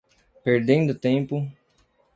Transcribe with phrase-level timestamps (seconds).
[0.43, 1.47] Perdendo tempo